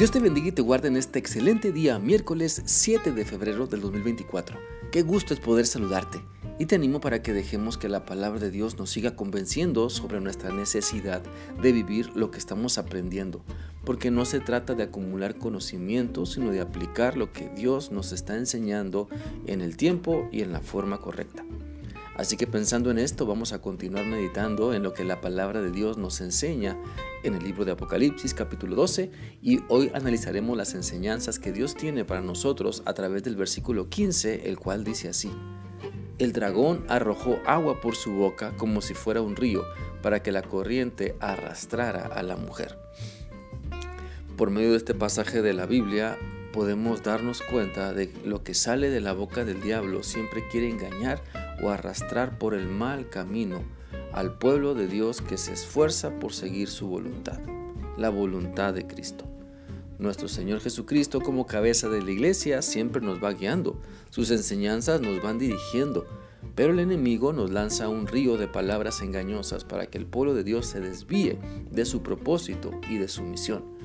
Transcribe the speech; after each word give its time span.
Dios 0.00 0.12
te 0.12 0.18
bendiga 0.18 0.48
y 0.48 0.52
te 0.52 0.62
guarde 0.62 0.88
en 0.88 0.96
este 0.96 1.18
excelente 1.18 1.72
día, 1.72 1.98
miércoles 1.98 2.62
7 2.64 3.12
de 3.12 3.26
febrero 3.26 3.66
del 3.66 3.82
2024. 3.82 4.58
Qué 4.90 5.02
gusto 5.02 5.34
es 5.34 5.40
poder 5.40 5.66
saludarte 5.66 6.22
y 6.58 6.64
te 6.64 6.76
animo 6.76 7.02
para 7.02 7.20
que 7.20 7.34
dejemos 7.34 7.76
que 7.76 7.90
la 7.90 8.06
palabra 8.06 8.40
de 8.40 8.50
Dios 8.50 8.78
nos 8.78 8.88
siga 8.88 9.14
convenciendo 9.14 9.90
sobre 9.90 10.22
nuestra 10.22 10.54
necesidad 10.54 11.22
de 11.60 11.72
vivir 11.72 12.16
lo 12.16 12.30
que 12.30 12.38
estamos 12.38 12.78
aprendiendo, 12.78 13.44
porque 13.84 14.10
no 14.10 14.24
se 14.24 14.40
trata 14.40 14.74
de 14.74 14.84
acumular 14.84 15.36
conocimiento, 15.36 16.24
sino 16.24 16.50
de 16.50 16.62
aplicar 16.62 17.18
lo 17.18 17.34
que 17.34 17.50
Dios 17.50 17.92
nos 17.92 18.12
está 18.12 18.38
enseñando 18.38 19.06
en 19.44 19.60
el 19.60 19.76
tiempo 19.76 20.30
y 20.32 20.40
en 20.40 20.52
la 20.52 20.60
forma 20.60 21.02
correcta. 21.02 21.44
Así 22.16 22.36
que 22.36 22.46
pensando 22.46 22.90
en 22.90 22.98
esto, 22.98 23.24
vamos 23.24 23.52
a 23.52 23.60
continuar 23.60 24.04
meditando 24.04 24.74
en 24.74 24.82
lo 24.82 24.92
que 24.92 25.04
la 25.04 25.20
palabra 25.20 25.62
de 25.62 25.70
Dios 25.70 25.96
nos 25.96 26.20
enseña 26.20 26.76
en 27.22 27.34
el 27.34 27.44
libro 27.44 27.64
de 27.64 27.72
Apocalipsis 27.72 28.34
capítulo 28.34 28.76
12 28.76 29.10
y 29.42 29.60
hoy 29.68 29.90
analizaremos 29.94 30.56
las 30.56 30.74
enseñanzas 30.74 31.38
que 31.38 31.52
Dios 31.52 31.74
tiene 31.74 32.04
para 32.04 32.20
nosotros 32.20 32.82
a 32.84 32.94
través 32.94 33.22
del 33.22 33.36
versículo 33.36 33.88
15, 33.88 34.48
el 34.48 34.58
cual 34.58 34.84
dice 34.84 35.08
así. 35.08 35.30
El 36.18 36.32
dragón 36.32 36.84
arrojó 36.88 37.38
agua 37.46 37.80
por 37.80 37.94
su 37.94 38.12
boca 38.12 38.54
como 38.56 38.82
si 38.82 38.92
fuera 38.92 39.22
un 39.22 39.36
río 39.36 39.64
para 40.02 40.22
que 40.22 40.32
la 40.32 40.42
corriente 40.42 41.16
arrastrara 41.20 42.06
a 42.06 42.22
la 42.22 42.36
mujer. 42.36 42.76
Por 44.36 44.50
medio 44.50 44.72
de 44.72 44.76
este 44.76 44.94
pasaje 44.94 45.40
de 45.42 45.54
la 45.54 45.66
Biblia 45.66 46.18
podemos 46.52 47.02
darnos 47.02 47.42
cuenta 47.42 47.92
de 47.92 48.12
lo 48.24 48.42
que 48.42 48.54
sale 48.54 48.90
de 48.90 49.00
la 49.00 49.12
boca 49.12 49.44
del 49.44 49.60
diablo 49.60 50.02
siempre 50.02 50.46
quiere 50.48 50.68
engañar 50.68 51.22
o 51.62 51.70
arrastrar 51.70 52.38
por 52.38 52.54
el 52.54 52.66
mal 52.66 53.08
camino 53.08 53.62
al 54.12 54.38
pueblo 54.38 54.74
de 54.74 54.88
Dios 54.88 55.20
que 55.20 55.36
se 55.36 55.52
esfuerza 55.52 56.18
por 56.18 56.32
seguir 56.32 56.68
su 56.68 56.88
voluntad, 56.88 57.38
la 57.96 58.10
voluntad 58.10 58.74
de 58.74 58.86
Cristo. 58.86 59.24
Nuestro 59.98 60.28
Señor 60.28 60.60
Jesucristo 60.60 61.20
como 61.20 61.46
cabeza 61.46 61.88
de 61.88 62.02
la 62.02 62.10
iglesia 62.10 62.62
siempre 62.62 63.02
nos 63.02 63.22
va 63.22 63.32
guiando, 63.32 63.80
sus 64.08 64.30
enseñanzas 64.30 65.00
nos 65.00 65.22
van 65.22 65.38
dirigiendo, 65.38 66.06
pero 66.54 66.72
el 66.72 66.80
enemigo 66.80 67.32
nos 67.32 67.50
lanza 67.50 67.88
un 67.88 68.06
río 68.06 68.38
de 68.38 68.48
palabras 68.48 69.02
engañosas 69.02 69.64
para 69.64 69.86
que 69.86 69.98
el 69.98 70.06
pueblo 70.06 70.34
de 70.34 70.42
Dios 70.42 70.66
se 70.66 70.80
desvíe 70.80 71.38
de 71.70 71.84
su 71.84 72.02
propósito 72.02 72.72
y 72.88 72.96
de 72.96 73.08
su 73.08 73.22
misión 73.22 73.80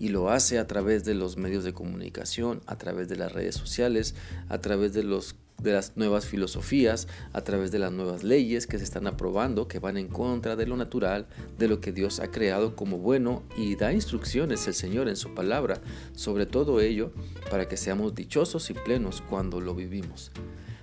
y 0.00 0.08
lo 0.08 0.30
hace 0.30 0.58
a 0.58 0.66
través 0.66 1.04
de 1.04 1.14
los 1.14 1.36
medios 1.36 1.62
de 1.62 1.74
comunicación, 1.74 2.62
a 2.66 2.76
través 2.76 3.08
de 3.08 3.16
las 3.16 3.30
redes 3.32 3.54
sociales, 3.54 4.16
a 4.48 4.58
través 4.58 4.94
de 4.94 5.04
los 5.04 5.36
de 5.62 5.72
las 5.72 5.94
nuevas 5.94 6.24
filosofías, 6.24 7.06
a 7.34 7.42
través 7.42 7.70
de 7.70 7.78
las 7.78 7.92
nuevas 7.92 8.24
leyes 8.24 8.66
que 8.66 8.78
se 8.78 8.84
están 8.84 9.06
aprobando, 9.06 9.68
que 9.68 9.78
van 9.78 9.98
en 9.98 10.08
contra 10.08 10.56
de 10.56 10.66
lo 10.66 10.74
natural, 10.74 11.26
de 11.58 11.68
lo 11.68 11.82
que 11.82 11.92
Dios 11.92 12.18
ha 12.18 12.30
creado 12.30 12.74
como 12.74 12.96
bueno 12.96 13.42
y 13.58 13.76
da 13.76 13.92
instrucciones 13.92 14.66
el 14.66 14.72
Señor 14.72 15.06
en 15.06 15.16
su 15.16 15.34
palabra 15.34 15.82
sobre 16.14 16.46
todo 16.46 16.80
ello 16.80 17.12
para 17.50 17.68
que 17.68 17.76
seamos 17.76 18.14
dichosos 18.14 18.70
y 18.70 18.74
plenos 18.74 19.22
cuando 19.28 19.60
lo 19.60 19.74
vivimos. 19.74 20.32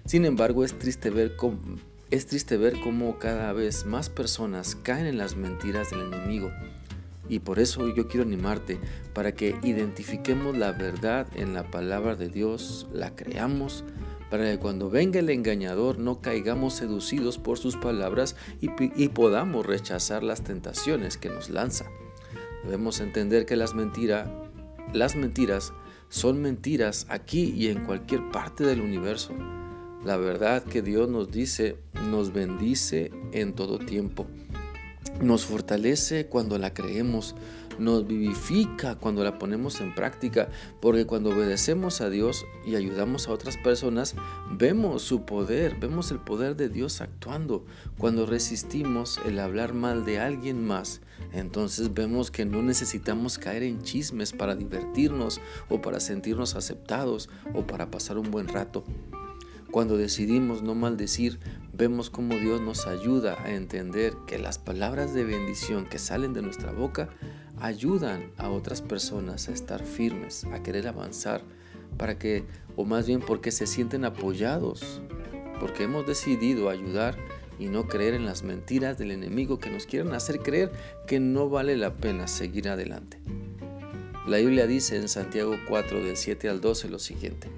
Sin 0.05 0.25
embargo, 0.25 0.63
es 0.63 0.77
triste 0.77 1.09
ver 1.09 1.35
cómo, 1.35 1.59
es 2.11 2.27
triste 2.27 2.55
ver 2.57 2.79
cómo 2.81 3.17
cada 3.17 3.51
vez 3.53 3.83
más 3.83 4.09
personas 4.09 4.75
caen 4.75 5.07
en 5.07 5.17
las 5.17 5.35
mentiras 5.35 5.89
del 5.89 6.01
enemigo 6.01 6.51
y 7.29 7.39
por 7.39 7.59
eso 7.59 7.87
yo 7.87 8.07
quiero 8.07 8.25
animarte 8.25 8.79
para 9.13 9.33
que 9.33 9.55
identifiquemos 9.63 10.57
la 10.57 10.71
verdad 10.71 11.27
en 11.35 11.53
la 11.53 11.69
palabra 11.69 12.15
de 12.15 12.29
Dios, 12.29 12.87
la 12.93 13.15
creamos, 13.15 13.83
para 14.29 14.51
que 14.51 14.59
cuando 14.59 14.89
venga 14.89 15.19
el 15.19 15.29
engañador 15.29 15.99
no 15.99 16.21
caigamos 16.21 16.73
seducidos 16.73 17.37
por 17.37 17.57
sus 17.57 17.77
palabras 17.77 18.35
y, 18.61 19.07
podamos 19.09 19.65
rechazar 19.65 20.23
las 20.23 20.43
tentaciones 20.43 21.17
que 21.17 21.29
nos 21.29 21.49
lanza. 21.49 21.85
Debemos 22.63 22.99
entender 22.99 23.45
que 23.45 23.55
las, 23.55 23.73
mentiras, 23.73 24.29
las 24.93 25.15
mentiras 25.15 25.73
son 26.09 26.41
mentiras 26.41 27.05
aquí 27.09 27.53
y 27.55 27.67
en 27.67 27.85
cualquier 27.85 28.29
parte 28.31 28.65
del 28.65 28.81
universo. 28.81 29.33
La 30.03 30.17
verdad 30.17 30.63
que 30.63 30.81
Dios 30.81 31.09
nos 31.09 31.31
dice 31.31 31.77
nos 32.09 32.31
bendice 32.31 33.11
en 33.31 33.53
todo 33.53 33.79
tiempo. 33.79 34.27
Nos 35.21 35.45
fortalece 35.45 36.27
cuando 36.27 36.57
la 36.57 36.73
creemos, 36.73 37.35
nos 37.79 38.07
vivifica 38.07 38.95
cuando 38.95 39.23
la 39.23 39.39
ponemos 39.39 39.81
en 39.81 39.93
práctica, 39.95 40.49
porque 40.79 41.05
cuando 41.05 41.31
obedecemos 41.31 42.01
a 42.01 42.09
Dios 42.09 42.45
y 42.65 42.75
ayudamos 42.75 43.27
a 43.27 43.31
otras 43.31 43.57
personas, 43.57 44.15
vemos 44.51 45.01
su 45.01 45.25
poder, 45.25 45.75
vemos 45.79 46.11
el 46.11 46.19
poder 46.19 46.55
de 46.55 46.69
Dios 46.69 47.01
actuando. 47.01 47.65
Cuando 47.97 48.25
resistimos 48.25 49.19
el 49.25 49.39
hablar 49.39 49.73
mal 49.73 50.05
de 50.05 50.19
alguien 50.19 50.65
más, 50.65 51.01
entonces 51.31 51.93
vemos 51.93 52.31
que 52.31 52.45
no 52.45 52.61
necesitamos 52.61 53.37
caer 53.37 53.63
en 53.63 53.81
chismes 53.81 54.33
para 54.33 54.55
divertirnos 54.55 55.41
o 55.69 55.81
para 55.81 55.99
sentirnos 55.99 56.55
aceptados 56.55 57.29
o 57.53 57.65
para 57.65 57.89
pasar 57.91 58.17
un 58.17 58.31
buen 58.31 58.47
rato. 58.47 58.83
Cuando 59.71 59.97
decidimos 59.97 60.63
no 60.63 60.75
maldecir, 60.75 61.39
vemos 61.77 62.09
cómo 62.09 62.35
Dios 62.35 62.59
nos 62.59 62.87
ayuda 62.87 63.37
a 63.43 63.53
entender 63.53 64.15
que 64.25 64.39
las 64.39 64.57
palabras 64.57 65.13
de 65.13 65.23
bendición 65.23 65.85
que 65.85 65.99
salen 65.99 66.33
de 66.33 66.41
nuestra 66.41 66.71
boca 66.71 67.09
ayudan 67.59 68.31
a 68.37 68.49
otras 68.49 68.81
personas 68.81 69.47
a 69.47 69.51
estar 69.51 69.83
firmes, 69.85 70.45
a 70.45 70.63
querer 70.63 70.87
avanzar, 70.87 71.43
para 71.97 72.17
que, 72.17 72.43
o 72.75 72.83
más 72.83 73.05
bien 73.05 73.19
porque 73.19 73.51
se 73.51 73.67
sienten 73.67 74.05
apoyados, 74.05 75.01
porque 75.59 75.83
hemos 75.83 76.07
decidido 76.07 76.69
ayudar 76.69 77.15
y 77.59 77.67
no 77.67 77.87
creer 77.87 78.15
en 78.15 78.25
las 78.25 78.43
mentiras 78.43 78.97
del 78.97 79.11
enemigo 79.11 79.59
que 79.59 79.69
nos 79.69 79.85
quieren 79.85 80.13
hacer 80.13 80.39
creer 80.39 80.71
que 81.05 81.19
no 81.19 81.47
vale 81.49 81.77
la 81.77 81.93
pena 81.93 82.27
seguir 82.27 82.69
adelante. 82.69 83.19
La 84.27 84.37
Biblia 84.37 84.67
dice 84.67 84.97
en 84.97 85.09
Santiago 85.09 85.55
4 85.67 86.03
del 86.03 86.17
7 86.17 86.49
al 86.49 86.59
12 86.59 86.89
lo 86.89 86.99
siguiente. 86.99 87.49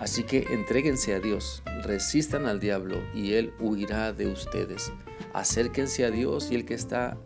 Así 0.00 0.24
que 0.24 0.46
entréguense 0.50 1.14
a 1.14 1.20
Dios, 1.20 1.62
resistan 1.82 2.46
al 2.46 2.60
diablo 2.60 3.02
y 3.14 3.34
él 3.34 3.52
huirá 3.60 4.12
de 4.12 4.26
ustedes. 4.26 4.92
Acérquense 5.32 6.04
a 6.04 6.10
Dios 6.10 6.50
y 6.50 6.56
el 6.56 6.64
que 6.64 6.74
está 6.74 7.16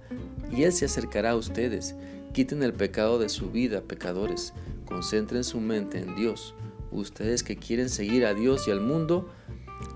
y 0.51 0.63
él 0.65 0.73
se 0.73 0.85
acercará 0.85 1.31
a 1.31 1.37
ustedes. 1.37 1.95
Quiten 2.33 2.63
el 2.63 2.73
pecado 2.73 3.19
de 3.19 3.29
su 3.29 3.51
vida, 3.51 3.83
pecadores. 3.83 4.53
Concentren 4.87 5.45
su 5.45 5.61
mente 5.61 5.99
en 5.99 6.15
Dios. 6.15 6.55
Ustedes 6.91 7.43
que 7.43 7.57
quieren 7.57 7.89
seguir 7.89 8.25
a 8.25 8.35
Dios 8.35 8.69
y 8.69 8.71
al 8.71 8.81
mundo, 8.81 9.29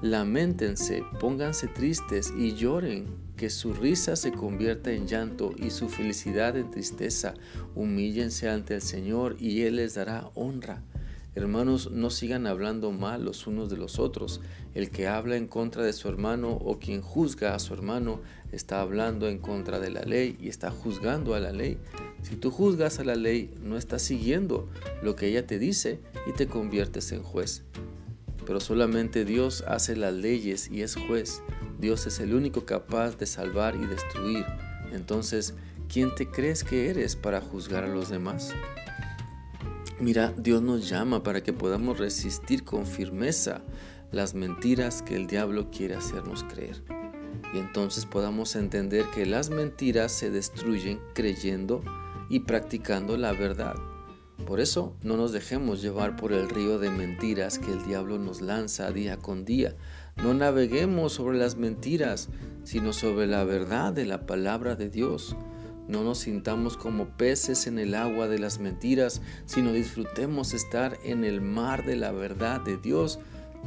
lamentense, 0.02 1.02
pónganse 1.20 1.68
tristes 1.68 2.32
y 2.36 2.54
lloren, 2.54 3.06
que 3.36 3.48
su 3.48 3.72
risa 3.72 4.16
se 4.16 4.32
convierta 4.32 4.92
en 4.92 5.06
llanto 5.06 5.52
y 5.56 5.70
su 5.70 5.88
felicidad 5.88 6.56
en 6.56 6.70
tristeza. 6.70 7.34
Humíllense 7.74 8.48
ante 8.48 8.74
el 8.74 8.82
Señor 8.82 9.36
y 9.38 9.62
Él 9.62 9.76
les 9.76 9.94
dará 9.94 10.30
honra. 10.34 10.82
Hermanos, 11.34 11.90
no 11.90 12.10
sigan 12.10 12.46
hablando 12.46 12.92
mal 12.92 13.24
los 13.24 13.46
unos 13.46 13.70
de 13.70 13.78
los 13.78 13.98
otros. 13.98 14.42
El 14.74 14.90
que 14.90 15.08
habla 15.08 15.36
en 15.36 15.46
contra 15.46 15.82
de 15.82 15.94
su 15.94 16.08
hermano 16.08 16.50
o 16.50 16.78
quien 16.78 17.00
juzga 17.00 17.54
a 17.54 17.58
su 17.58 17.72
hermano 17.72 18.20
está 18.52 18.82
hablando 18.82 19.28
en 19.28 19.38
contra 19.38 19.80
de 19.80 19.90
la 19.90 20.02
ley 20.02 20.36
y 20.38 20.48
está 20.48 20.70
juzgando 20.70 21.34
a 21.34 21.40
la 21.40 21.52
ley. 21.52 21.78
Si 22.22 22.36
tú 22.36 22.50
juzgas 22.50 22.98
a 22.98 23.04
la 23.04 23.14
ley, 23.14 23.50
no 23.62 23.78
estás 23.78 24.02
siguiendo 24.02 24.68
lo 25.02 25.16
que 25.16 25.28
ella 25.28 25.46
te 25.46 25.58
dice 25.58 26.00
y 26.26 26.32
te 26.32 26.48
conviertes 26.48 27.12
en 27.12 27.22
juez. 27.22 27.62
Pero 28.46 28.60
solamente 28.60 29.24
Dios 29.24 29.64
hace 29.66 29.96
las 29.96 30.12
leyes 30.12 30.70
y 30.70 30.82
es 30.82 30.96
juez. 30.96 31.42
Dios 31.80 32.06
es 32.06 32.20
el 32.20 32.34
único 32.34 32.66
capaz 32.66 33.16
de 33.16 33.24
salvar 33.24 33.74
y 33.74 33.86
destruir. 33.86 34.44
Entonces, 34.92 35.54
¿quién 35.90 36.14
te 36.14 36.28
crees 36.28 36.62
que 36.62 36.90
eres 36.90 37.16
para 37.16 37.40
juzgar 37.40 37.84
a 37.84 37.88
los 37.88 38.10
demás? 38.10 38.52
Mira, 40.02 40.34
Dios 40.36 40.62
nos 40.62 40.88
llama 40.88 41.22
para 41.22 41.44
que 41.44 41.52
podamos 41.52 41.96
resistir 41.96 42.64
con 42.64 42.86
firmeza 42.86 43.62
las 44.10 44.34
mentiras 44.34 45.00
que 45.00 45.14
el 45.14 45.28
diablo 45.28 45.70
quiere 45.70 45.94
hacernos 45.94 46.42
creer. 46.42 46.82
Y 47.54 47.58
entonces 47.58 48.04
podamos 48.04 48.56
entender 48.56 49.06
que 49.14 49.26
las 49.26 49.50
mentiras 49.50 50.10
se 50.10 50.32
destruyen 50.32 50.98
creyendo 51.14 51.84
y 52.28 52.40
practicando 52.40 53.16
la 53.16 53.30
verdad. 53.32 53.76
Por 54.44 54.58
eso 54.58 54.96
no 55.04 55.16
nos 55.16 55.30
dejemos 55.30 55.80
llevar 55.80 56.16
por 56.16 56.32
el 56.32 56.48
río 56.48 56.80
de 56.80 56.90
mentiras 56.90 57.60
que 57.60 57.70
el 57.70 57.84
diablo 57.84 58.18
nos 58.18 58.40
lanza 58.40 58.90
día 58.90 59.18
con 59.18 59.44
día. 59.44 59.76
No 60.16 60.34
naveguemos 60.34 61.12
sobre 61.12 61.38
las 61.38 61.54
mentiras, 61.54 62.28
sino 62.64 62.92
sobre 62.92 63.28
la 63.28 63.44
verdad 63.44 63.92
de 63.92 64.06
la 64.06 64.26
palabra 64.26 64.74
de 64.74 64.90
Dios. 64.90 65.36
No 65.88 66.04
nos 66.04 66.18
sintamos 66.18 66.76
como 66.76 67.06
peces 67.16 67.66
en 67.66 67.78
el 67.78 67.94
agua 67.94 68.28
de 68.28 68.38
las 68.38 68.58
mentiras, 68.60 69.20
sino 69.46 69.72
disfrutemos 69.72 70.54
estar 70.54 70.98
en 71.04 71.24
el 71.24 71.40
mar 71.40 71.84
de 71.84 71.96
la 71.96 72.12
verdad 72.12 72.60
de 72.60 72.76
Dios, 72.76 73.18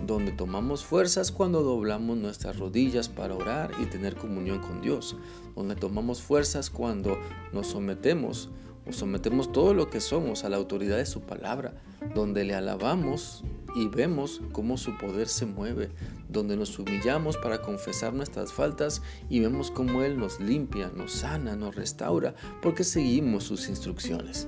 donde 0.05 0.31
tomamos 0.31 0.83
fuerzas 0.83 1.31
cuando 1.31 1.63
doblamos 1.63 2.17
nuestras 2.17 2.57
rodillas 2.57 3.09
para 3.09 3.35
orar 3.35 3.71
y 3.81 3.85
tener 3.85 4.15
comunión 4.15 4.59
con 4.59 4.81
Dios, 4.81 5.15
donde 5.55 5.75
tomamos 5.75 6.21
fuerzas 6.21 6.69
cuando 6.69 7.17
nos 7.53 7.67
sometemos 7.67 8.49
o 8.87 8.93
sometemos 8.93 9.51
todo 9.51 9.73
lo 9.73 9.89
que 9.89 9.99
somos 9.99 10.43
a 10.43 10.49
la 10.49 10.57
autoridad 10.57 10.97
de 10.97 11.05
su 11.05 11.21
palabra, 11.21 11.73
donde 12.13 12.43
le 12.43 12.55
alabamos 12.55 13.43
y 13.75 13.87
vemos 13.87 14.41
cómo 14.51 14.77
su 14.77 14.97
poder 14.97 15.27
se 15.27 15.45
mueve, 15.45 15.89
donde 16.29 16.57
nos 16.57 16.77
humillamos 16.79 17.37
para 17.37 17.61
confesar 17.61 18.13
nuestras 18.13 18.53
faltas 18.53 19.01
y 19.29 19.39
vemos 19.39 19.71
cómo 19.71 20.03
Él 20.03 20.17
nos 20.17 20.39
limpia, 20.39 20.91
nos 20.95 21.11
sana, 21.11 21.55
nos 21.55 21.75
restaura, 21.75 22.35
porque 22.61 22.83
seguimos 22.83 23.43
sus 23.43 23.69
instrucciones. 23.69 24.47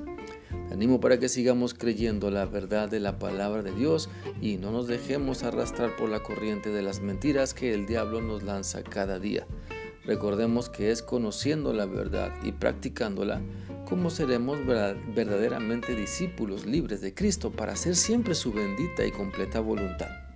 Te 0.68 0.74
animo 0.74 1.00
para 1.00 1.20
que 1.20 1.30
sigamos 1.30 1.74
creyendo 1.74 2.32
la 2.32 2.46
verdad 2.46 2.90
de 2.90 3.00
la 3.00 3.20
palabra 3.20 3.64
de 3.64 3.72
Dios 3.72 4.10
y 4.42 4.58
no 4.58 4.72
nos 4.72 4.88
dejemos 4.88 5.44
arrastrar 5.44 5.96
por 5.96 6.10
la 6.10 6.24
corriente 6.24 6.70
de 6.70 6.82
las 6.82 7.02
mentiras 7.02 7.54
que 7.54 7.74
el 7.74 7.86
diablo 7.86 8.22
nos 8.22 8.44
lanza 8.44 8.84
cada 8.84 9.20
día. 9.20 9.46
Recordemos 10.06 10.70
que 10.70 10.92
es 10.92 11.02
conociendo 11.02 11.74
la 11.74 11.86
verdad 11.86 12.32
y 12.44 12.54
practicándola 12.54 13.42
como 13.88 14.10
seremos 14.10 14.58
verdaderamente 14.66 15.96
discípulos 15.96 16.66
libres 16.66 17.00
de 17.00 17.14
Cristo 17.14 17.52
para 17.52 17.74
hacer 17.74 17.96
siempre 17.96 18.36
su 18.36 18.52
bendita 18.52 19.06
y 19.06 19.12
completa 19.12 19.62
voluntad. 19.62 20.27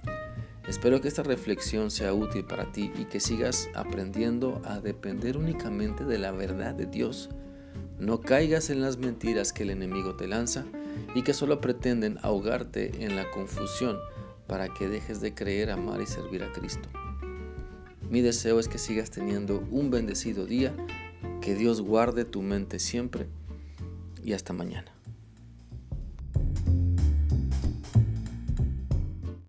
Espero 0.71 1.01
que 1.01 1.09
esta 1.09 1.21
reflexión 1.21 1.91
sea 1.91 2.13
útil 2.13 2.45
para 2.45 2.71
ti 2.71 2.93
y 2.97 3.03
que 3.03 3.19
sigas 3.19 3.67
aprendiendo 3.75 4.61
a 4.63 4.79
depender 4.79 5.35
únicamente 5.35 6.05
de 6.05 6.17
la 6.17 6.31
verdad 6.31 6.73
de 6.73 6.85
Dios. 6.85 7.29
No 7.99 8.21
caigas 8.21 8.69
en 8.69 8.79
las 8.79 8.97
mentiras 8.97 9.51
que 9.51 9.63
el 9.63 9.71
enemigo 9.71 10.15
te 10.15 10.29
lanza 10.29 10.63
y 11.13 11.23
que 11.23 11.33
solo 11.33 11.59
pretenden 11.59 12.19
ahogarte 12.21 13.03
en 13.03 13.17
la 13.17 13.29
confusión 13.31 13.97
para 14.47 14.73
que 14.73 14.87
dejes 14.87 15.19
de 15.19 15.33
creer, 15.33 15.71
amar 15.71 15.99
y 15.99 16.05
servir 16.05 16.41
a 16.41 16.53
Cristo. 16.53 16.87
Mi 18.09 18.21
deseo 18.21 18.57
es 18.57 18.69
que 18.69 18.77
sigas 18.77 19.11
teniendo 19.11 19.67
un 19.71 19.91
bendecido 19.91 20.45
día, 20.45 20.73
que 21.41 21.53
Dios 21.53 21.81
guarde 21.81 22.23
tu 22.23 22.41
mente 22.41 22.79
siempre 22.79 23.27
y 24.23 24.31
hasta 24.31 24.53
mañana. 24.53 24.93